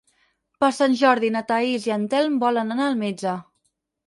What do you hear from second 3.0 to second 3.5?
metge.